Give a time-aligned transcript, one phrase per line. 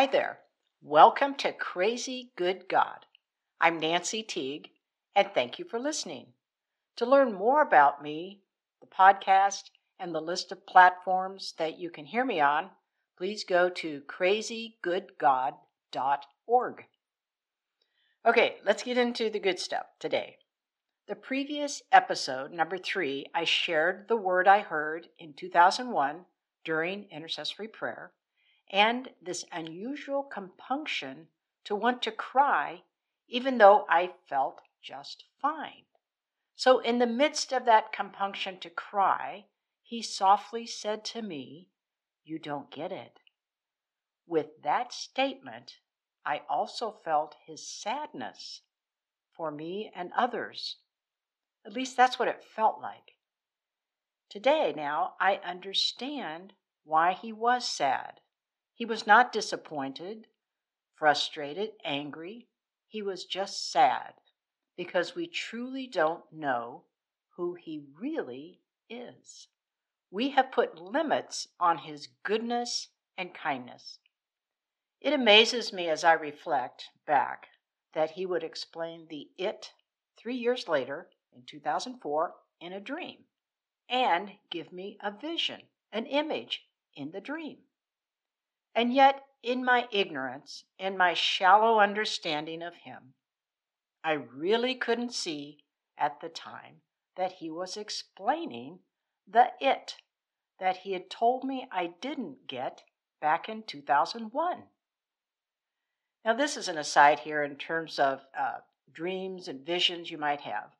[0.00, 0.40] Hi there.
[0.80, 3.04] Welcome to Crazy Good God.
[3.60, 4.70] I'm Nancy Teague,
[5.14, 6.28] and thank you for listening.
[6.96, 8.40] To learn more about me,
[8.80, 9.64] the podcast,
[9.98, 12.70] and the list of platforms that you can hear me on,
[13.18, 16.84] please go to crazygoodgod.org.
[18.24, 20.38] Okay, let's get into the good stuff today.
[21.08, 26.24] The previous episode, number three, I shared the word I heard in 2001
[26.64, 28.12] during intercessory prayer
[28.70, 31.28] and this unusual compunction
[31.64, 32.82] to want to cry,
[33.28, 35.84] even though I felt just fine.
[36.54, 39.46] So, in the midst of that compunction to cry,
[39.82, 41.68] he softly said to me,
[42.22, 43.18] You don't get it.
[44.26, 45.78] With that statement,
[46.24, 48.60] I also felt his sadness
[49.32, 50.76] for me and others.
[51.64, 53.16] At least that's what it felt like.
[54.28, 56.52] Today, now, I understand
[56.84, 58.20] why he was sad.
[58.80, 60.26] He was not disappointed,
[60.94, 62.48] frustrated, angry.
[62.86, 64.14] He was just sad
[64.74, 66.84] because we truly don't know
[67.36, 69.48] who he really is.
[70.10, 73.98] We have put limits on his goodness and kindness.
[74.98, 77.48] It amazes me as I reflect back
[77.92, 79.74] that he would explain the it
[80.16, 83.26] three years later in 2004 in a dream
[83.90, 85.60] and give me a vision,
[85.92, 87.58] an image in the dream.
[88.74, 93.14] And yet, in my ignorance and my shallow understanding of him,
[94.04, 95.64] I really couldn't see
[95.98, 96.82] at the time
[97.16, 98.80] that he was explaining
[99.26, 99.96] the it
[100.58, 102.82] that he had told me I didn't get
[103.20, 104.64] back in 2001.
[106.24, 108.58] Now, this is an aside here in terms of uh,
[108.92, 110.70] dreams and visions you might have.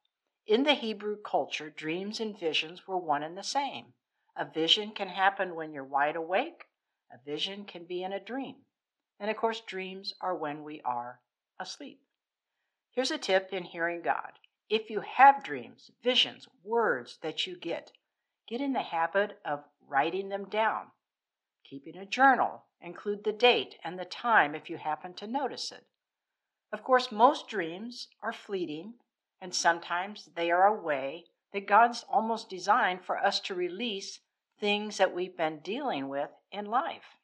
[0.46, 3.94] In the Hebrew culture, dreams and visions were one and the same.
[4.36, 6.64] A vision can happen when you're wide awake,
[7.12, 8.56] a vision can be in a dream.
[9.18, 11.20] And of course, dreams are when we are
[11.58, 12.00] asleep.
[12.90, 14.32] Here's a tip in hearing God.
[14.68, 17.92] If you have dreams, visions, words that you get,
[18.48, 20.86] get in the habit of writing them down.
[21.64, 25.86] Keeping a journal, include the date and the time if you happen to notice it.
[26.72, 28.94] Of course, most dreams are fleeting,
[29.40, 34.20] and sometimes they are a way that God's almost designed for us to release
[34.60, 37.16] things that we've been dealing with in life.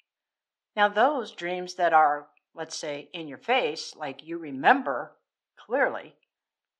[0.75, 5.13] Now, those dreams that are, let's say, in your face, like you remember
[5.57, 6.15] clearly,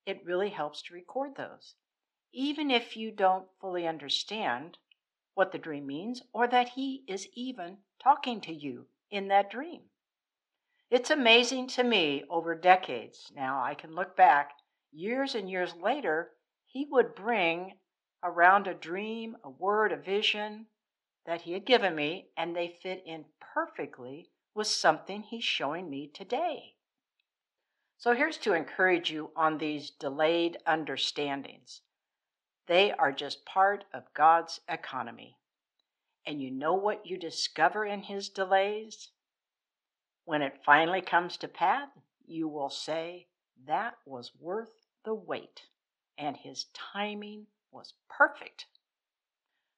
[0.05, 1.75] it really helps to record those.
[2.33, 4.77] Even if you don't fully understand
[5.33, 9.81] what the dream means or that he is even talking to you in that dream.
[10.89, 14.51] It's amazing to me over decades now, I can look back
[14.91, 16.31] years and years later,
[16.65, 17.73] he would bring
[18.23, 20.67] around a dream, a word, a vision,
[21.25, 26.07] that he had given me, and they fit in perfectly with something he's showing me
[26.07, 26.75] today.
[27.97, 31.81] So here's to encourage you on these delayed understandings.
[32.67, 35.37] They are just part of God's economy.
[36.25, 39.09] And you know what you discover in his delays?
[40.25, 41.87] When it finally comes to pass,
[42.25, 43.27] you will say,
[43.65, 44.73] That was worth
[45.05, 45.61] the wait,
[46.17, 48.65] and his timing was perfect.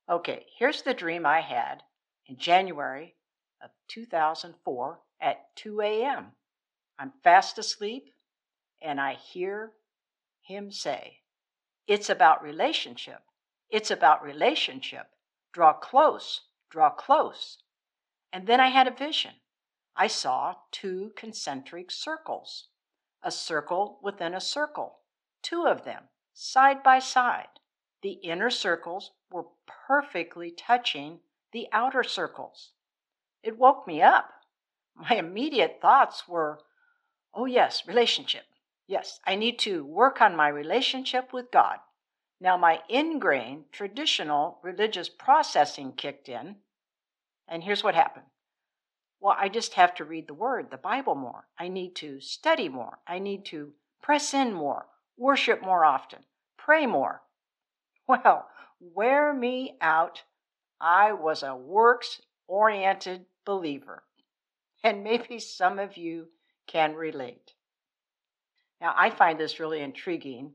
[0.10, 1.84] Okay, here's the dream I had
[2.26, 3.16] in January
[3.62, 6.32] of 2004 at 2 a.m.
[6.98, 8.12] I'm fast asleep
[8.82, 9.74] and I hear
[10.42, 11.20] him say,
[11.88, 13.22] It's about relationship.
[13.70, 15.08] It's about relationship.
[15.54, 17.58] Draw close, draw close.
[18.32, 19.34] And then I had a vision.
[19.96, 22.68] I saw two concentric circles,
[23.22, 25.00] a circle within a circle,
[25.42, 27.60] two of them, side by side.
[28.02, 29.46] The inner circles were
[29.88, 31.20] perfectly touching
[31.52, 32.72] the outer circles.
[33.44, 34.30] It woke me up.
[34.96, 36.60] My immediate thoughts were,
[37.34, 38.44] oh, yes, relationship.
[38.88, 41.78] Yes, I need to work on my relationship with God.
[42.42, 46.56] Now, my ingrained traditional religious processing kicked in,
[47.48, 48.26] and here's what happened.
[49.20, 51.48] Well, I just have to read the Word, the Bible more.
[51.58, 53.00] I need to study more.
[53.06, 54.86] I need to press in more,
[55.18, 56.20] worship more often,
[56.58, 57.22] pray more.
[58.10, 60.24] Well, wear me out.
[60.82, 64.02] I was a works oriented believer.
[64.84, 66.30] And maybe some of you
[66.66, 67.54] can relate.
[68.82, 70.54] Now, I find this really intriguing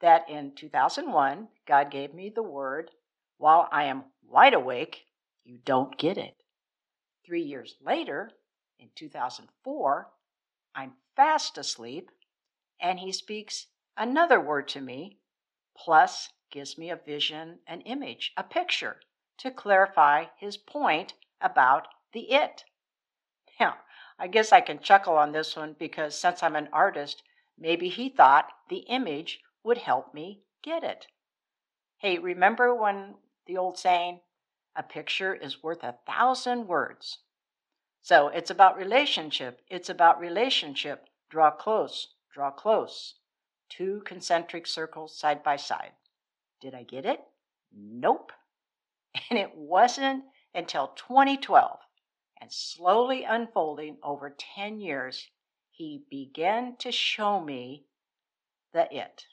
[0.00, 2.92] that in 2001, God gave me the word,
[3.36, 5.00] while I am wide awake,
[5.42, 6.36] you don't get it.
[7.26, 8.30] Three years later,
[8.78, 10.08] in 2004,
[10.76, 12.12] I'm fast asleep,
[12.80, 13.66] and he speaks
[13.96, 15.18] another word to me,
[15.76, 19.00] plus gives me a vision, an image, a picture
[19.38, 22.64] to clarify his point about the it.
[23.58, 23.78] Now,
[24.18, 27.22] I guess I can chuckle on this one because since I'm an artist,
[27.58, 31.06] maybe he thought the image would help me get it.
[31.98, 33.14] Hey, remember when
[33.46, 34.20] the old saying,
[34.76, 37.18] a picture is worth a thousand words?
[38.02, 39.60] So it's about relationship.
[39.68, 41.06] It's about relationship.
[41.30, 43.14] Draw close, draw close.
[43.68, 45.92] Two concentric circles side by side.
[46.62, 47.20] Did I get it?
[47.72, 48.32] Nope.
[49.30, 50.24] And it wasn't
[50.54, 51.80] until 2012
[52.40, 55.28] and slowly unfolding over 10 years,
[55.70, 57.86] he began to show me
[58.72, 59.26] the it.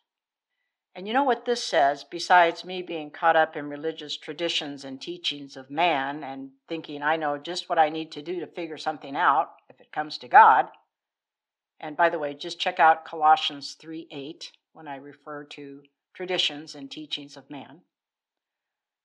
[0.96, 5.00] And you know what this says, besides me being caught up in religious traditions and
[5.00, 8.78] teachings of man and thinking I know just what I need to do to figure
[8.78, 10.68] something out if it comes to God.
[11.80, 15.84] And by the way, just check out Colossians 3 8 when I refer to
[16.20, 17.80] traditions and teachings of man.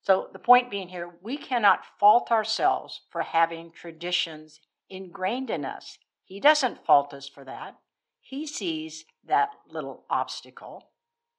[0.02, 4.58] So, the point being here, we cannot fault ourselves for having traditions
[4.90, 5.96] ingrained in us.
[6.25, 7.76] He doesn't fault us for that.
[8.20, 10.88] He sees that little obstacle,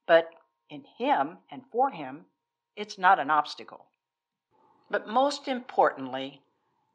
[0.07, 0.29] but
[0.69, 2.27] in Him and for Him,
[2.77, 3.87] it's not an obstacle.
[4.89, 6.41] But most importantly,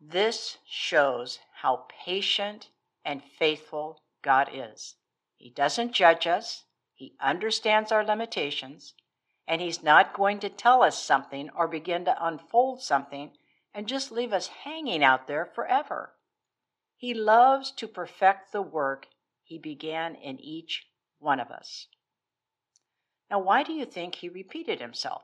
[0.01, 2.71] this shows how patient
[3.05, 4.95] and faithful God is.
[5.37, 6.65] He doesn't judge us,
[7.01, 8.93] He understands our limitations,
[9.49, 13.39] and He's not going to tell us something or begin to unfold something
[13.73, 16.13] and just leave us hanging out there forever.
[16.99, 19.07] He loves to perfect the work
[19.43, 20.89] He began in each
[21.19, 21.87] one of us.
[23.31, 25.23] Now, why do you think he repeated himself?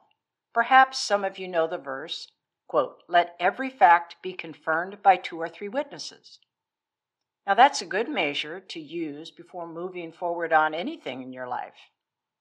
[0.55, 2.33] Perhaps some of you know the verse,
[2.67, 6.39] quote, Let every fact be confirmed by two or three witnesses.
[7.47, 11.91] Now, that's a good measure to use before moving forward on anything in your life.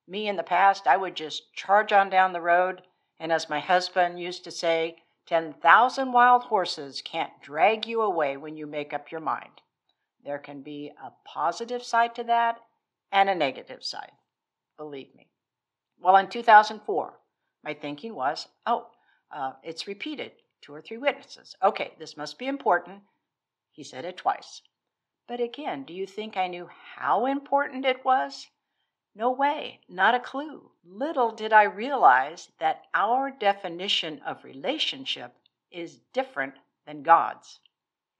[0.07, 2.81] Me in the past, I would just charge on down the road,
[3.19, 8.57] and as my husband used to say, 10,000 wild horses can't drag you away when
[8.57, 9.61] you make up your mind.
[10.23, 12.59] There can be a positive side to that
[13.11, 14.11] and a negative side.
[14.75, 15.27] Believe me.
[15.99, 17.13] Well, in 2004,
[17.63, 18.87] my thinking was, oh,
[19.31, 20.31] uh, it's repeated,
[20.61, 21.55] two or three witnesses.
[21.63, 23.01] Okay, this must be important.
[23.71, 24.61] He said it twice.
[25.27, 28.47] But again, do you think I knew how important it was?
[29.15, 30.71] No way, not a clue.
[30.83, 35.37] Little did I realize that our definition of relationship
[35.71, 36.55] is different
[36.85, 37.59] than God's.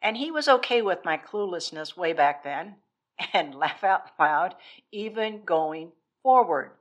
[0.02, 2.78] And he was okay with my cluelessness way back then
[3.34, 4.56] and laugh out loud,
[4.92, 5.92] even going
[6.24, 6.72] forward.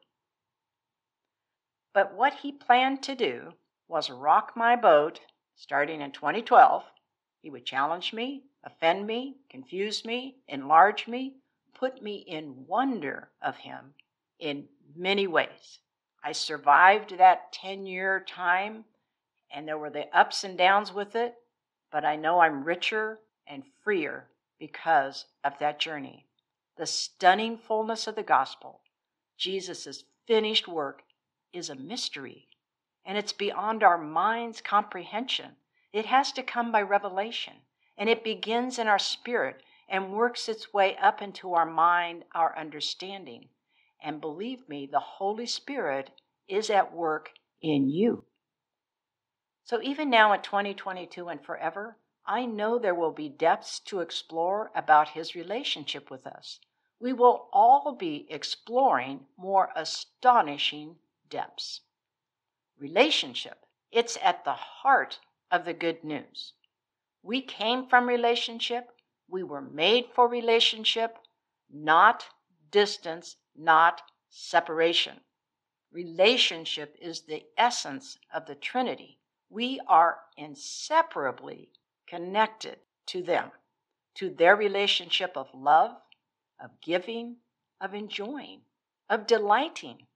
[1.93, 3.55] But what he planned to do
[3.89, 5.21] was rock my boat
[5.55, 6.85] starting in 2012.
[7.45, 11.35] He would challenge me, offend me, confuse me, enlarge me,
[11.75, 13.93] put me in wonder of him
[14.39, 15.81] in many ways.
[16.23, 18.87] I survived that 10 year time,
[19.51, 21.35] and there were the ups and downs with it,
[21.93, 26.25] but I know I'm richer and freer because of that journey.
[26.79, 28.81] The stunning fullness of the gospel,
[29.37, 31.03] Jesus' finished work,
[31.53, 32.49] is a mystery,
[33.05, 35.57] and it's beyond our mind's comprehension.
[35.95, 37.55] It has to come by revelation,
[37.97, 42.59] and it begins in our spirit and works its way up into our mind, our
[42.59, 43.49] understanding.
[44.03, 46.11] And believe me, the Holy Spirit
[46.49, 47.31] is at work
[47.63, 48.25] in you.
[49.63, 51.97] So even now in 2022 and forever,
[52.27, 56.59] I know there will be depths to explore about his relationship with us.
[56.99, 60.97] We will all be exploring more astonishing
[61.31, 61.83] depths.
[62.81, 65.21] Relationship, it's at the heart
[65.55, 66.53] of the good news.
[67.23, 68.91] We came from relationship,
[69.29, 71.17] we were made for relationship,
[71.73, 72.27] not
[72.73, 75.21] distance, not separation.
[75.93, 79.21] Relationship is the essence of the Trinity.
[79.49, 81.71] We are inseparably
[82.09, 83.53] connected to them,
[84.17, 85.93] to their relationship of love,
[86.61, 87.37] of giving,
[87.81, 88.63] of enjoying,
[89.09, 90.07] of delighting,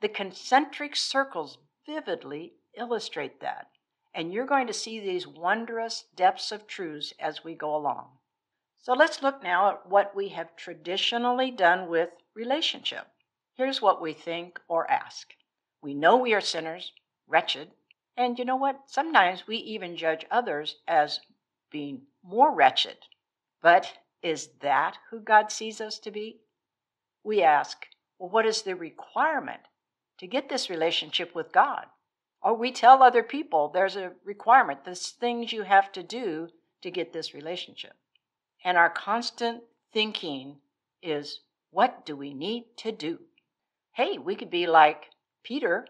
[0.00, 3.68] the concentric circles vividly illustrate that.
[4.14, 8.18] And you're going to see these wondrous depths of truths as we go along.
[8.78, 13.06] So let's look now at what we have traditionally done with relationship.
[13.54, 15.34] Here's what we think or ask
[15.82, 16.92] We know we are sinners,
[17.26, 17.70] wretched,
[18.16, 18.82] and you know what?
[18.86, 21.20] Sometimes we even judge others as
[21.70, 22.98] being more wretched.
[23.62, 26.40] But is that who God sees us to be?
[27.22, 27.86] We ask,
[28.18, 29.62] well, what is the requirement
[30.20, 31.86] to get this relationship with God.
[32.42, 36.48] Or we tell other people there's a requirement, there's things you have to do
[36.82, 37.94] to get this relationship.
[38.64, 40.56] And our constant thinking
[41.02, 43.20] is, what do we need to do?
[43.92, 45.10] Hey, we could be like
[45.42, 45.86] Peter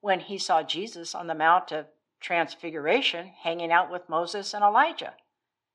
[0.00, 1.86] when he saw Jesus on the Mount of
[2.20, 5.14] Transfiguration hanging out with Moses and Elijah.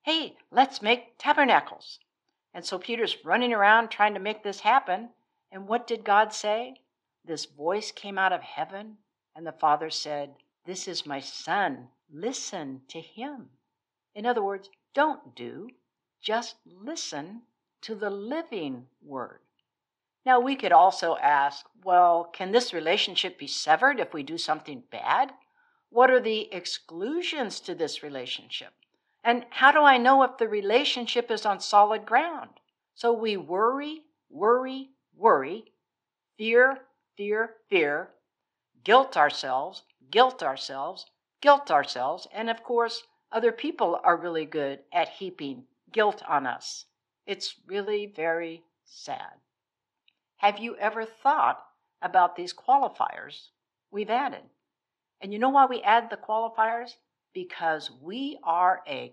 [0.02, 1.98] Hey, let's make tabernacles.
[2.54, 5.10] And so Peter's running around trying to make this happen.
[5.50, 6.76] And what did God say?
[7.24, 8.98] This voice came out of heaven,
[9.36, 10.30] and the Father said,
[10.64, 11.88] This is my Son.
[12.10, 13.50] Listen to him.
[14.14, 15.68] In other words, don't do,
[16.22, 17.42] just listen
[17.82, 19.40] to the living word.
[20.24, 24.82] Now, we could also ask, well, can this relationship be severed if we do something
[24.90, 25.32] bad?
[25.90, 28.72] What are the exclusions to this relationship?
[29.22, 32.50] And how do I know if the relationship is on solid ground?
[32.94, 35.72] So we worry, worry, worry,
[36.38, 36.78] fear,
[37.16, 38.08] fear, fear,
[38.86, 41.04] guilt ourselves, guilt ourselves,
[41.42, 46.86] guilt ourselves, and of course, other people are really good at heaping guilt on us.
[47.26, 49.40] It's really very sad.
[50.36, 51.62] Have you ever thought
[52.00, 53.48] about these qualifiers
[53.90, 54.44] we've added?
[55.20, 56.92] And you know why we add the qualifiers?
[57.36, 59.12] because we are a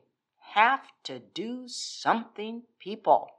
[0.54, 3.30] have to do something people.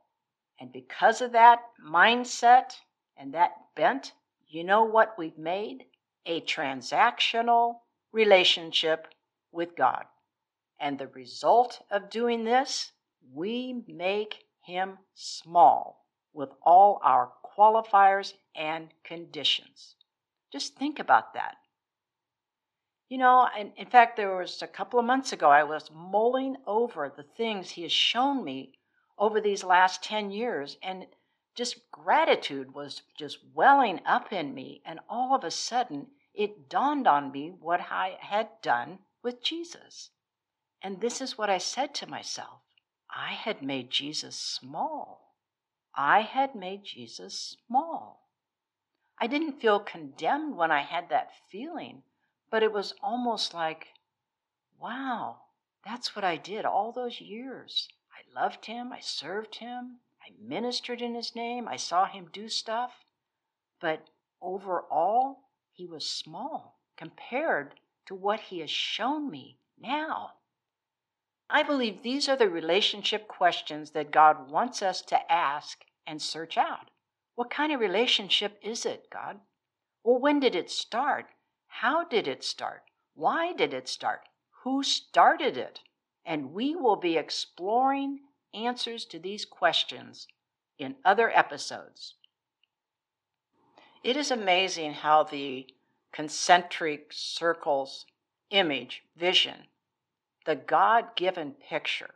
[0.60, 2.74] And because of that mindset
[3.16, 4.12] and that bent,
[4.46, 5.86] you know what we've made?
[6.26, 7.80] A transactional
[8.12, 9.08] relationship
[9.52, 10.04] with God.
[10.80, 12.92] And the result of doing this,
[13.32, 19.96] we make him small with all our qualifiers and conditions.
[20.52, 21.56] Just think about that.
[23.08, 26.56] You know, in, in fact, there was a couple of months ago, I was mulling
[26.66, 28.72] over the things he has shown me
[29.18, 31.06] over these last 10 years, and
[31.54, 34.82] just gratitude was just welling up in me.
[34.84, 40.10] And all of a sudden, it dawned on me what I had done with Jesus.
[40.82, 42.60] And this is what I said to myself
[43.08, 45.34] I had made Jesus small.
[45.94, 48.28] I had made Jesus small.
[49.18, 52.02] I didn't feel condemned when I had that feeling
[52.54, 53.88] but it was almost like,
[54.80, 55.38] wow,
[55.84, 57.88] that's what I did all those years.
[58.12, 59.96] I loved him, I served him,
[60.26, 63.04] I ministered in his name, I saw him do stuff.
[63.78, 64.08] But
[64.40, 67.74] overall, he was small compared
[68.06, 70.34] to what he has shown me now.
[71.50, 76.56] I believe these are the relationship questions that God wants us to ask and search
[76.56, 76.90] out.
[77.34, 79.40] What kind of relationship is it, God?
[80.02, 81.26] Well, when did it start?
[81.66, 82.84] How did it start?
[83.14, 84.20] Why did it start?
[84.62, 85.80] Who started it?
[86.24, 88.20] And we will be exploring
[88.54, 90.26] answers to these questions
[90.78, 92.14] in other episodes.
[94.02, 95.66] It is amazing how the
[96.12, 98.06] concentric circles
[98.50, 99.66] image, vision,
[100.46, 102.14] the God given picture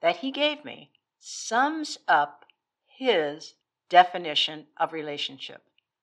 [0.00, 2.44] that He gave me sums up
[2.86, 3.54] His
[3.88, 5.62] definition of relationship.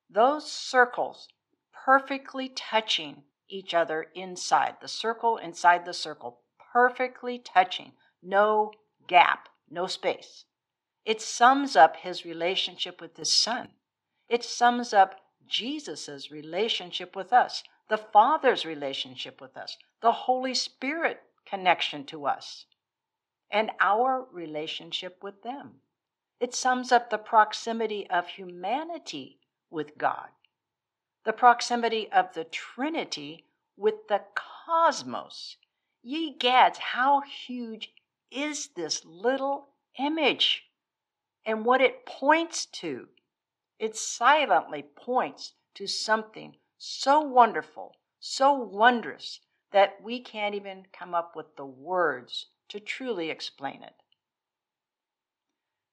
[0.10, 1.28] Those circles
[1.74, 6.42] perfectly touching each other inside, the circle inside the circle,
[6.72, 8.72] perfectly touching, no
[9.10, 10.46] gap, no space.
[11.04, 13.72] It sums up his relationship with his son.
[14.30, 21.22] It sums up Jesus' relationship with us, the Father's relationship with us, the Holy Spirit
[21.46, 22.66] connection to us,
[23.52, 25.82] and our relationship with them.
[26.40, 30.30] It sums up the proximity of humanity with God
[31.26, 33.44] the proximity of the Trinity
[33.78, 35.58] with the cosmos.
[36.02, 37.92] Ye gads, how huge
[38.32, 40.64] is this little image
[41.46, 43.08] and what it points to?
[43.78, 49.40] It silently points to something so wonderful, so wondrous,
[49.72, 53.94] that we can't even come up with the words to truly explain it.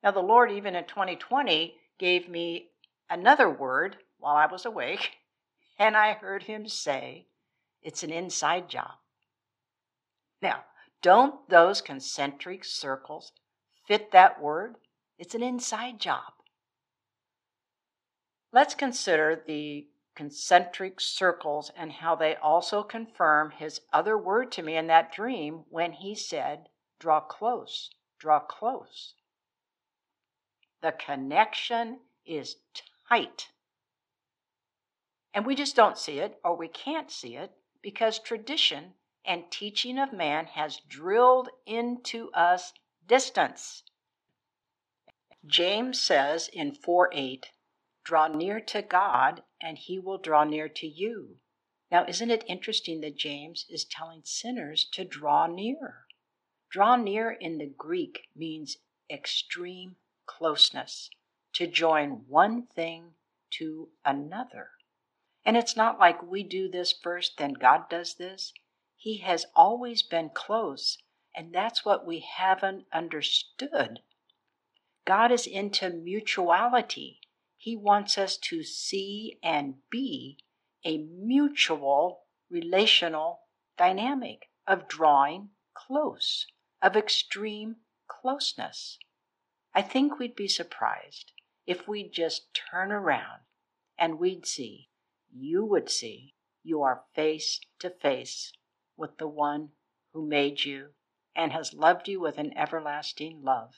[0.03, 2.71] Now, the Lord, even in 2020, gave me
[3.11, 5.11] another word while I was awake
[5.79, 7.27] and I heard him say,
[7.83, 8.93] It's an inside job.
[10.41, 10.65] Now,
[11.07, 13.31] don't those concentric circles
[13.87, 14.75] fit that word?
[15.21, 16.33] It's an inside job.
[18.53, 19.87] Let's consider the
[20.17, 25.63] concentric circles and how they also confirm his other word to me in that dream
[25.69, 26.67] when he said,
[26.99, 29.15] Draw close, draw close.
[30.83, 32.57] The connection is
[33.09, 33.47] tight.
[35.33, 38.95] And we just don't see it, or we can't see it, because tradition
[39.27, 42.73] and teaching of man has drilled into us
[43.07, 43.83] distance.
[45.45, 47.47] James says in 4 8,
[48.05, 51.39] Draw near to God, and he will draw near to you.
[51.91, 56.07] Now, isn't it interesting that James is telling sinners to draw near?
[56.71, 58.79] Draw near in the Greek means
[59.11, 61.11] extreme closeness,
[61.53, 63.15] to join one thing
[63.51, 64.71] to another.
[65.45, 68.53] And it's not like we do this first, then God does this.
[69.07, 70.99] He has always been close,
[71.33, 74.01] And that's what we haven't understood.
[75.05, 77.21] God is into mutuality.
[77.57, 80.41] He wants us to see and be
[80.85, 83.43] a mutual relational
[83.79, 86.49] dynamic of drawing close,
[86.83, 87.77] of extreme
[88.09, 88.99] closeness.
[89.73, 91.31] I think we'd be surprised
[91.65, 93.43] if we'd just turn around
[93.97, 94.89] and we'd see,
[95.33, 96.35] you would see,
[96.65, 98.53] you are face to face
[98.97, 99.71] with the one
[100.13, 100.89] who made you
[101.35, 103.75] and has loved you with an everlasting love.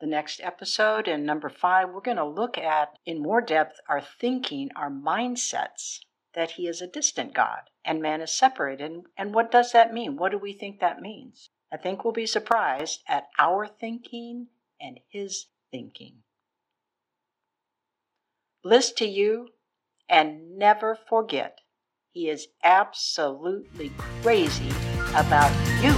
[0.00, 4.00] The next episode, in number five, we're going to look at in more depth our
[4.00, 6.00] thinking, our mindsets
[6.34, 8.90] that He is a distant God and man is separated.
[8.90, 10.16] And, and what does that mean?
[10.16, 11.50] What do we think that means?
[11.72, 14.48] I think we'll be surprised at our thinking
[14.80, 16.22] and His thinking.
[18.62, 19.48] Bliss to you,
[20.08, 21.61] and never forget,
[22.12, 24.68] He is absolutely crazy
[25.14, 25.50] about
[25.82, 25.94] you.